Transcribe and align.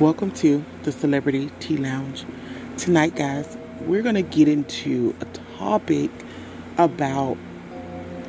Welcome 0.00 0.30
to 0.36 0.64
the 0.84 0.92
Celebrity 0.92 1.50
Tea 1.60 1.76
Lounge. 1.76 2.24
Tonight, 2.78 3.16
guys, 3.16 3.58
we're 3.82 4.00
going 4.00 4.14
to 4.14 4.22
get 4.22 4.48
into 4.48 5.14
a 5.20 5.26
topic 5.58 6.10
about 6.78 7.36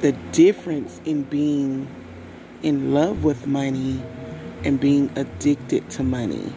the 0.02 0.12
difference 0.34 1.00
in 1.06 1.24
being 1.24 1.88
in 2.62 2.94
love 2.94 3.24
with 3.24 3.48
money 3.48 4.04
and 4.66 4.82
being 4.82 5.10
addicted 5.16 5.90
to 5.92 6.04
money. 6.04 6.52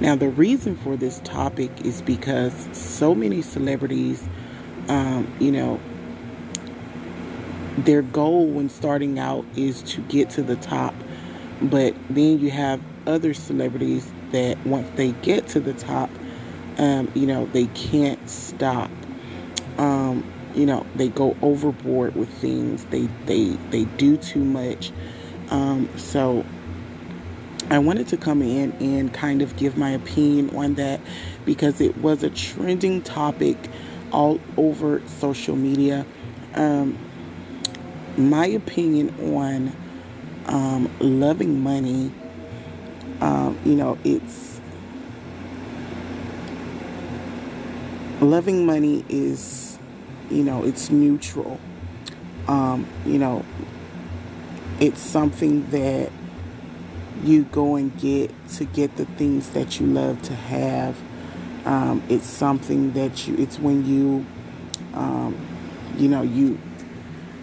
Now, 0.00 0.16
the 0.16 0.28
reason 0.28 0.76
for 0.76 0.98
this 0.98 1.20
topic 1.20 1.70
is 1.86 2.02
because 2.02 2.68
so 2.76 3.14
many 3.14 3.40
celebrities, 3.40 4.22
um, 4.88 5.34
you 5.40 5.50
know, 5.50 5.80
their 7.78 8.02
goal 8.02 8.48
when 8.48 8.68
starting 8.68 9.18
out 9.18 9.46
is 9.56 9.82
to 9.84 10.02
get 10.02 10.28
to 10.28 10.42
the 10.42 10.56
top, 10.56 10.92
but 11.62 11.94
then 12.10 12.38
you 12.38 12.50
have 12.50 12.82
other 13.10 13.34
celebrities 13.34 14.10
that 14.32 14.64
once 14.66 14.88
they 14.96 15.12
get 15.12 15.48
to 15.48 15.60
the 15.60 15.74
top, 15.74 16.10
um, 16.78 17.10
you 17.14 17.26
know, 17.26 17.46
they 17.46 17.66
can't 17.66 18.28
stop. 18.28 18.90
Um, 19.78 20.24
you 20.54 20.66
know, 20.66 20.86
they 20.94 21.08
go 21.08 21.36
overboard 21.42 22.14
with 22.14 22.28
things. 22.28 22.84
They 22.86 23.08
they 23.26 23.50
they 23.70 23.84
do 23.84 24.16
too 24.16 24.44
much. 24.44 24.92
Um, 25.50 25.88
so 25.98 26.44
I 27.70 27.78
wanted 27.78 28.08
to 28.08 28.16
come 28.16 28.42
in 28.42 28.72
and 28.80 29.12
kind 29.12 29.42
of 29.42 29.56
give 29.56 29.76
my 29.76 29.90
opinion 29.90 30.56
on 30.56 30.74
that 30.74 31.00
because 31.44 31.80
it 31.80 31.96
was 31.98 32.22
a 32.22 32.30
trending 32.30 33.02
topic 33.02 33.56
all 34.12 34.40
over 34.56 35.02
social 35.06 35.56
media. 35.56 36.04
Um, 36.54 36.98
my 38.16 38.46
opinion 38.46 39.34
on 39.34 39.72
um, 40.46 40.90
loving 40.98 41.62
money 41.62 42.12
um, 43.20 43.58
you 43.64 43.74
know, 43.74 43.98
it's 44.04 44.60
loving 48.20 48.66
money 48.66 49.04
is, 49.08 49.78
you 50.30 50.42
know, 50.42 50.64
it's 50.64 50.90
neutral. 50.90 51.58
Um, 52.48 52.86
you 53.04 53.18
know, 53.18 53.44
it's 54.80 55.00
something 55.00 55.68
that 55.70 56.10
you 57.22 57.44
go 57.44 57.76
and 57.76 57.96
get 57.98 58.32
to 58.48 58.64
get 58.64 58.96
the 58.96 59.04
things 59.04 59.50
that 59.50 59.78
you 59.78 59.86
love 59.86 60.22
to 60.22 60.34
have. 60.34 60.98
Um, 61.64 62.02
it's 62.08 62.26
something 62.26 62.92
that 62.94 63.28
you, 63.28 63.36
it's 63.36 63.58
when 63.58 63.84
you, 63.84 64.24
um, 64.94 65.36
you 65.96 66.08
know, 66.08 66.22
you, 66.22 66.58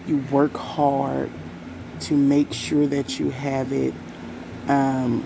you 0.08 0.18
work 0.32 0.56
hard 0.58 1.30
to 2.02 2.16
make 2.16 2.54
sure 2.54 2.88
that 2.88 3.20
you 3.20 3.30
have 3.30 3.72
it. 3.72 3.94
Um, 4.68 5.26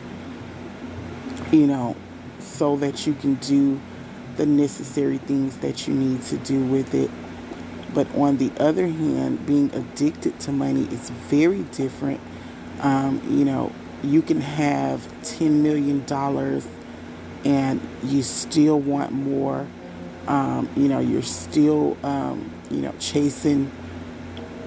you 1.52 1.68
know, 1.68 1.96
so 2.40 2.78
that 2.78 3.06
you 3.06 3.14
can 3.14 3.36
do 3.36 3.80
the 4.38 4.46
necessary 4.46 5.18
things 5.18 5.58
that 5.58 5.88
you 5.88 5.94
need 5.94 6.22
to 6.24 6.38
do 6.38 6.64
with 6.64 6.94
it. 6.94 7.09
But 7.94 8.14
on 8.16 8.38
the 8.38 8.52
other 8.58 8.88
hand, 8.88 9.46
being 9.46 9.74
addicted 9.74 10.40
to 10.42 10.52
money 10.52 10.84
is 10.86 11.09
very 11.09 11.64
different. 11.64 12.22
Um, 12.80 13.22
you 13.30 13.46
know, 13.46 13.72
you 14.03 14.22
can 14.22 14.42
have 14.42 15.02
$10 15.24 15.62
million 15.62 16.06
and 17.44 17.81
you 18.03 18.24
still 18.24 18.80
want 18.80 19.12
more. 19.12 19.68
Um, 20.28 20.69
you 20.75 20.88
know, 20.88 21.00
you're 21.00 21.22
still, 21.22 21.98
um, 22.03 22.52
you 22.69 22.78
know, 22.78 22.94
chasing, 23.00 23.72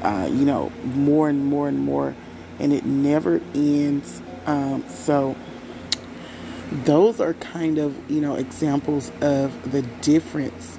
uh, 0.02 0.28
you 0.31 0.44
know, 0.44 0.70
more 0.84 1.28
and 1.28 1.46
more 1.46 1.69
and 1.69 1.78
more, 1.78 2.14
and 2.58 2.72
it 2.72 2.84
never 2.84 3.41
ends. 3.54 4.20
Um, 4.46 4.84
so, 4.88 5.36
those 6.84 7.20
are 7.20 7.34
kind 7.34 7.78
of 7.78 7.94
you 8.10 8.20
know 8.20 8.34
examples 8.34 9.12
of 9.20 9.70
the 9.70 9.82
difference 10.02 10.78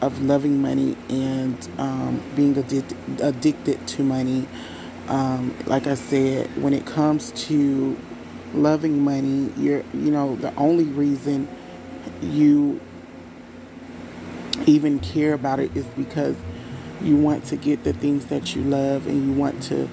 of 0.00 0.22
loving 0.22 0.60
money 0.60 0.96
and 1.08 1.68
um, 1.78 2.22
being 2.34 2.56
addicted, 2.56 2.96
addicted 3.20 3.86
to 3.86 4.02
money. 4.02 4.46
Um, 5.06 5.54
like 5.66 5.86
i 5.86 5.96
said 5.96 6.48
when 6.62 6.72
it 6.72 6.86
comes 6.86 7.30
to 7.48 7.94
loving 8.54 9.04
money 9.04 9.52
you're 9.54 9.84
you 9.92 10.10
know 10.10 10.34
the 10.36 10.54
only 10.54 10.84
reason 10.84 11.46
you 12.22 12.80
even 14.66 14.98
care 15.00 15.34
about 15.34 15.60
it 15.60 15.76
is 15.76 15.84
because 15.88 16.36
you 17.02 17.16
want 17.16 17.44
to 17.46 17.56
get 17.56 17.84
the 17.84 17.92
things 17.92 18.26
that 18.26 18.56
you 18.56 18.62
love 18.62 19.06
and 19.06 19.26
you 19.26 19.32
want 19.32 19.62
to 19.64 19.88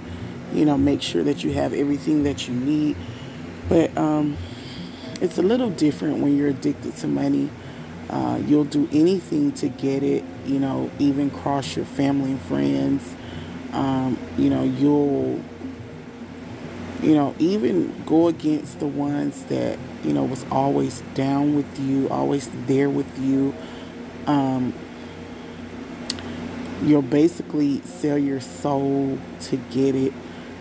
you 0.54 0.66
know 0.66 0.78
make 0.78 1.02
sure 1.02 1.24
that 1.24 1.44
you 1.44 1.52
have 1.52 1.74
everything 1.74 2.24
that 2.24 2.48
you 2.48 2.54
need. 2.54 2.96
But 3.68 3.96
um 3.98 4.38
it's 5.22 5.38
a 5.38 5.42
little 5.42 5.70
different 5.70 6.18
when 6.18 6.36
you're 6.36 6.50
addicted 6.50 6.96
to 6.98 7.08
money. 7.08 7.50
Uh, 8.10 8.42
you'll 8.46 8.66
do 8.66 8.90
anything 8.92 9.52
to 9.54 9.70
get 9.70 10.04
it, 10.04 10.24
you 10.46 10.60
know, 10.60 10.92
even 11.00 11.30
cross 11.30 11.76
your 11.76 11.86
family 11.86 12.32
and 12.32 12.42
friends. 12.42 13.16
Um, 13.72 14.18
you 14.38 14.50
know, 14.50 14.64
you'll, 14.64 15.40
you 17.02 17.16
know, 17.16 17.34
even 17.40 18.04
go 18.06 18.28
against 18.28 18.80
the 18.80 18.88
ones 18.88 19.44
that, 19.46 19.80
you 20.04 20.12
know, 20.12 20.26
was 20.26 20.46
always 20.52 21.02
down 21.14 21.56
with 21.56 21.80
you, 21.80 22.10
always 22.10 22.50
there 22.66 22.90
with 22.90 23.18
you. 23.20 23.56
Um, 24.26 24.74
you'll 26.84 27.02
basically 27.02 27.82
sell 27.84 28.18
your 28.18 28.42
soul 28.42 29.20
to 29.42 29.58
get 29.72 29.96
it 29.96 30.14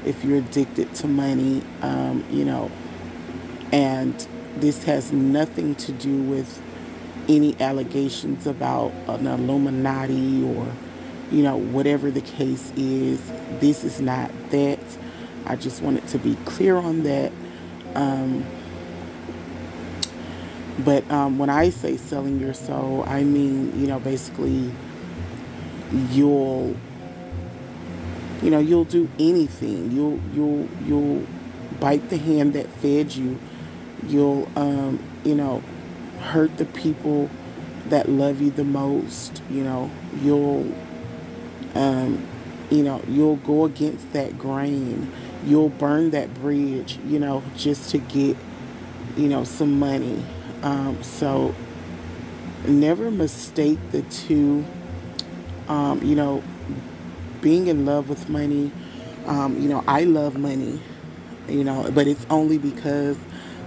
if 0.04 0.22
you're 0.24 0.38
addicted 0.38 0.94
to 0.94 1.08
money, 1.08 1.62
um, 1.82 2.24
you 2.30 2.44
know, 2.44 2.70
and 3.72 4.26
this 4.56 4.84
has 4.84 5.12
nothing 5.12 5.74
to 5.76 5.92
do 5.92 6.22
with 6.22 6.62
any 7.28 7.58
allegations 7.60 8.46
about 8.46 8.92
an 9.06 9.26
Illuminati 9.26 10.42
or, 10.44 10.66
you 11.30 11.42
know, 11.42 11.56
whatever 11.56 12.10
the 12.10 12.20
case 12.20 12.72
is. 12.76 13.20
This 13.60 13.84
is 13.84 14.00
not 14.00 14.30
that. 14.50 14.80
I 15.46 15.56
just 15.56 15.82
wanted 15.82 16.06
to 16.08 16.18
be 16.18 16.36
clear 16.44 16.76
on 16.76 17.02
that. 17.04 17.32
Um, 17.94 18.44
but 20.80 21.08
um, 21.10 21.38
when 21.38 21.50
I 21.50 21.70
say 21.70 21.96
selling 21.96 22.40
your 22.40 22.54
soul, 22.54 23.04
I 23.06 23.22
mean, 23.22 23.78
you 23.80 23.86
know, 23.86 24.00
basically 24.00 24.72
you'll 26.10 26.76
you 28.42 28.50
know, 28.50 28.58
you'll 28.58 28.84
do 28.84 29.08
anything. 29.18 29.92
You'll 29.92 30.18
you'll 30.34 30.68
you'll 30.86 31.26
bite 31.78 32.08
the 32.08 32.16
hand 32.16 32.54
that 32.54 32.68
fed 32.68 33.14
you. 33.14 33.38
You'll 34.06 34.48
um, 34.56 35.02
you 35.24 35.34
know, 35.34 35.62
hurt 36.20 36.56
the 36.56 36.64
people 36.66 37.30
that 37.88 38.08
love 38.08 38.40
you 38.40 38.50
the 38.50 38.64
most. 38.64 39.42
You 39.50 39.64
know, 39.64 39.90
you'll 40.22 40.72
um, 41.74 42.26
you 42.70 42.82
know, 42.82 43.02
you'll 43.08 43.36
go 43.36 43.64
against 43.64 44.12
that 44.12 44.38
grain. 44.38 45.10
You'll 45.44 45.70
burn 45.70 46.10
that 46.10 46.34
bridge, 46.34 46.98
you 47.06 47.18
know, 47.18 47.42
just 47.56 47.90
to 47.90 47.98
get, 47.98 48.36
you 49.16 49.28
know, 49.28 49.44
some 49.44 49.78
money. 49.78 50.22
Um, 50.62 51.02
so 51.02 51.54
never 52.66 53.10
mistake 53.10 53.78
the 53.90 54.02
two. 54.02 54.64
Um, 55.68 56.02
you 56.02 56.14
know, 56.14 56.42
being 57.40 57.68
in 57.68 57.86
love 57.86 58.08
with 58.08 58.28
money. 58.28 58.70
Um, 59.26 59.60
you 59.60 59.68
know, 59.68 59.84
I 59.86 60.04
love 60.04 60.36
money, 60.36 60.80
you 61.48 61.62
know, 61.62 61.90
but 61.92 62.06
it's 62.06 62.26
only 62.30 62.58
because 62.58 63.16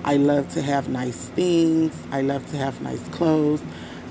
I 0.06 0.18
love 0.18 0.50
to 0.54 0.62
have 0.62 0.90
nice 0.90 1.30
things. 1.30 1.96
I 2.12 2.22
love 2.22 2.50
to 2.52 2.58
have 2.58 2.82
nice 2.82 3.06
clothes. 3.10 3.62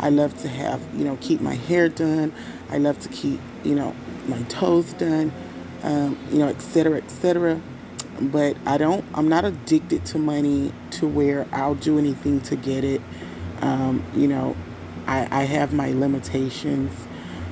I 0.01 0.09
love 0.09 0.37
to 0.43 0.49
have, 0.49 0.81
you 0.95 1.05
know, 1.05 1.19
keep 1.21 1.41
my 1.41 1.55
hair 1.55 1.89
done. 1.89 2.33
I 2.71 2.79
love 2.79 2.99
to 3.01 3.09
keep, 3.09 3.41
you 3.63 3.75
know, 3.75 3.95
my 4.27 4.41
toes 4.43 4.93
done, 4.95 5.33
um, 5.83 6.19
you 6.31 6.39
know, 6.39 6.49
etc., 6.49 6.97
etc. 6.99 7.61
But 8.21 8.57
I 8.67 8.79
don't, 8.79 9.05
I'm 9.15 9.29
not 9.29 9.45
addicted 9.45 10.05
to 10.07 10.19
money 10.19 10.73
to 10.93 11.07
where 11.07 11.47
I'll 11.53 11.75
do 11.75 11.99
anything 11.99 12.41
to 12.43 12.57
get 12.57 12.85
it. 12.85 13.03
Um, 13.61 14.05
you 14.15 14.29
know, 14.29 14.57
I, 15.07 15.29
I 15.31 15.45
have 15.45 15.73
my 15.73 15.93
limitations. 15.93 16.93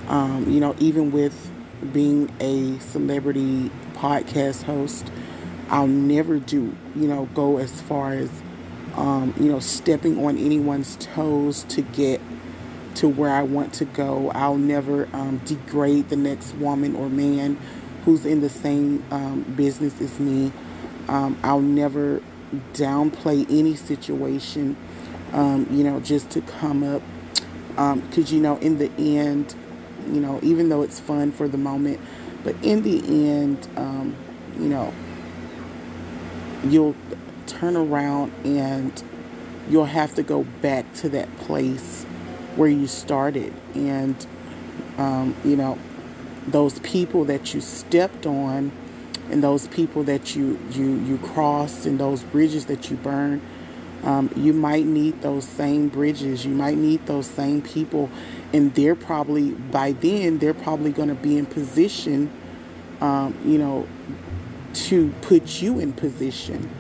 Um, 0.09 0.51
you 0.51 0.61
know, 0.61 0.75
even 0.79 1.13
with 1.13 1.51
being 1.93 2.31
a 2.41 2.79
celebrity 2.81 3.71
podcast 3.95 4.65
host, 4.65 5.11
I'll 5.71 5.87
never 5.87 6.39
do, 6.41 6.77
you 6.97 7.07
know, 7.07 7.27
go 7.33 7.59
as 7.59 7.81
far 7.83 8.13
as, 8.13 8.29
um, 8.97 9.33
you 9.39 9.51
know, 9.51 9.61
stepping 9.61 10.25
on 10.25 10.37
anyone's 10.37 10.97
toes 10.97 11.63
to 11.69 11.83
get 11.83 12.21
to 12.97 13.09
where 13.09 13.31
I 13.31 13.43
want 13.43 13.73
to 13.75 13.85
go. 13.85 14.31
I'll 14.31 14.59
never 14.59 15.09
um, 15.13 15.39
degrade 15.45 16.09
the 16.09 16.17
next 16.17 16.55
woman 16.57 16.97
or 16.97 17.09
man 17.09 17.57
who's 18.05 18.27
in 18.27 18.41
the 18.41 18.49
same 18.49 19.05
um, 19.13 19.43
business 19.43 20.01
as 20.01 20.19
me. 20.19 20.51
Um, 21.07 21.39
I'll 21.45 21.61
never 21.61 22.21
downplay 22.73 23.47
any 23.49 23.77
situation, 23.77 24.77
um, 25.33 25.69
you 25.71 25.85
know, 25.85 26.01
just 26.01 26.31
to 26.31 26.41
come 26.41 26.83
up. 26.83 27.03
Because, 27.71 28.33
um, 28.33 28.37
you 28.37 28.41
know, 28.41 28.57
in 28.57 28.79
the 28.79 28.91
end, 28.99 29.55
you 30.11 30.21
know, 30.21 30.41
even 30.43 30.69
though 30.69 30.83
it's 30.83 30.99
fun 30.99 31.31
for 31.31 31.47
the 31.47 31.59
moment, 31.59 32.01
but 32.43 32.57
in 32.65 32.83
the 32.83 32.99
end, 33.07 33.69
you 34.59 34.69
know, 34.69 34.93
you'll 36.65 36.97
turn 37.47 37.77
around 37.77 38.33
and 38.45 39.03
you'll 39.69 39.85
have 39.85 40.15
to 40.15 40.23
go 40.23 40.45
back 40.61 40.93
to 40.95 41.09
that 41.11 41.35
place 41.39 42.05
where 42.57 42.69
you 42.69 42.87
started. 42.87 43.53
And 43.75 44.27
um, 44.99 45.35
you 45.45 45.57
know 45.57 45.79
those 46.47 46.79
people 46.81 47.25
that 47.27 47.55
you 47.55 47.61
stepped 47.61 48.27
on 48.27 48.73
and 49.31 49.43
those 49.43 49.69
people 49.69 50.03
that 50.05 50.35
you 50.35 50.59
you 50.71 50.99
you 51.01 51.19
crossed 51.19 51.87
and 51.87 51.99
those 51.99 52.23
bridges 52.25 52.67
that 52.67 52.91
you 52.91 52.97
burned 52.97 53.41
um, 54.03 54.31
you 54.35 54.53
might 54.53 54.87
need 54.87 55.21
those 55.21 55.45
same 55.45 55.89
bridges. 55.89 56.45
You 56.47 56.55
might 56.55 56.79
need 56.79 57.05
those 57.07 57.27
same 57.27 57.61
people. 57.61 58.11
And 58.53 58.75
they're 58.75 58.95
probably 58.95 59.51
by 59.51 59.93
then 59.93 60.39
they're 60.39 60.55
probably 60.55 60.93
going 60.93 61.09
to 61.09 61.15
be 61.15 61.39
in 61.39 61.47
position 61.47 62.31
um, 63.01 63.39
you 63.45 63.59
know 63.59 63.87
to 64.73 65.11
put 65.23 65.61
you 65.61 65.79
in 65.79 65.93
position 65.93 66.71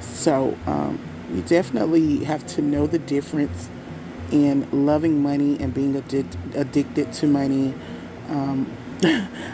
so 0.00 0.56
um, 0.66 0.98
you 1.32 1.42
definitely 1.42 2.24
have 2.24 2.46
to 2.46 2.62
know 2.62 2.86
the 2.86 2.98
difference 2.98 3.68
in 4.30 4.68
loving 4.86 5.22
money 5.22 5.58
and 5.60 5.74
being 5.74 5.94
addic- 5.94 6.54
addicted 6.54 7.12
to 7.14 7.26
money. 7.26 7.74
Um, 8.28 8.70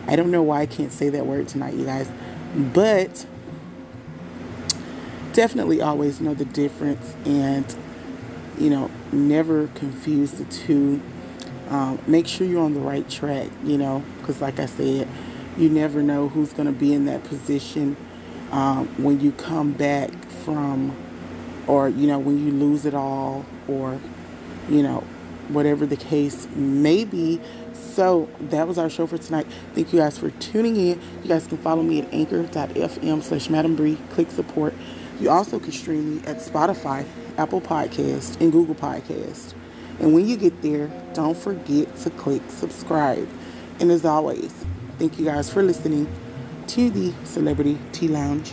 I 0.06 0.16
don't 0.16 0.30
know 0.30 0.42
why 0.42 0.62
I 0.62 0.66
can't 0.66 0.92
say 0.92 1.08
that 1.10 1.26
word 1.26 1.48
tonight, 1.48 1.74
you 1.74 1.84
guys, 1.84 2.10
but 2.54 3.26
definitely 5.32 5.80
always 5.80 6.20
know 6.20 6.34
the 6.34 6.44
difference 6.44 7.14
and, 7.24 7.74
you 8.58 8.70
know, 8.70 8.90
never 9.12 9.68
confuse 9.68 10.32
the 10.32 10.44
two. 10.44 11.00
Um, 11.68 12.00
make 12.06 12.26
sure 12.26 12.46
you're 12.46 12.62
on 12.62 12.74
the 12.74 12.80
right 12.80 13.08
track, 13.08 13.48
you 13.64 13.78
know, 13.78 14.02
because, 14.18 14.40
like 14.40 14.58
I 14.58 14.66
said, 14.66 15.08
you 15.60 15.68
never 15.68 16.02
know 16.02 16.28
who's 16.28 16.52
going 16.52 16.66
to 16.66 16.78
be 16.78 16.92
in 16.94 17.04
that 17.06 17.22
position 17.24 17.96
um, 18.50 18.88
when 19.02 19.20
you 19.20 19.32
come 19.32 19.72
back 19.72 20.10
from, 20.44 20.96
or, 21.66 21.88
you 21.88 22.06
know, 22.06 22.18
when 22.18 22.44
you 22.44 22.52
lose 22.52 22.86
it 22.86 22.94
all, 22.94 23.44
or 23.68 24.00
you 24.70 24.82
know, 24.82 25.00
whatever 25.48 25.84
the 25.84 25.96
case 25.96 26.48
may 26.54 27.04
be. 27.04 27.40
So 27.74 28.28
that 28.40 28.66
was 28.68 28.78
our 28.78 28.88
show 28.88 29.06
for 29.06 29.18
tonight. 29.18 29.46
Thank 29.74 29.92
you 29.92 29.98
guys 29.98 30.16
for 30.16 30.30
tuning 30.30 30.76
in. 30.76 31.00
You 31.22 31.28
guys 31.28 31.46
can 31.46 31.58
follow 31.58 31.82
me 31.82 32.00
at 32.00 32.12
anchor.fm 32.14 33.22
slash 33.22 33.50
Madam 33.50 33.74
Bree. 33.76 33.98
Click 34.10 34.30
support. 34.30 34.74
You 35.18 35.28
also 35.28 35.58
can 35.58 35.72
stream 35.72 36.16
me 36.16 36.26
at 36.26 36.38
Spotify, 36.38 37.04
Apple 37.36 37.60
Podcast, 37.60 38.40
and 38.40 38.52
Google 38.52 38.74
Podcast. 38.74 39.54
And 39.98 40.14
when 40.14 40.26
you 40.26 40.36
get 40.36 40.62
there, 40.62 40.90
don't 41.12 41.36
forget 41.36 41.94
to 41.98 42.10
click 42.10 42.42
subscribe. 42.48 43.28
And 43.80 43.90
as 43.90 44.04
always, 44.04 44.64
Thank 45.00 45.18
you 45.18 45.24
guys 45.24 45.48
for 45.50 45.62
listening 45.62 46.06
to 46.66 46.90
the 46.90 47.14
Celebrity 47.24 47.78
Tea 47.90 48.08
Lounge. 48.08 48.52